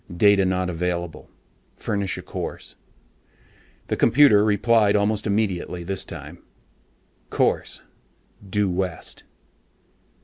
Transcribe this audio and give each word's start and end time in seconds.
DATA 0.17 0.45
NOT 0.45 0.71
AVAILABLE. 0.71 1.29
FURNISH 1.77 2.17
A 2.17 2.23
COURSE. 2.23 2.75
The 3.85 3.95
computer 3.95 4.43
replied 4.43 4.95
almost 4.95 5.27
immediately 5.27 5.83
this 5.83 6.03
time: 6.05 6.39
COURSE: 7.29 7.83
DUE 8.49 8.67
WEST. 8.71 9.21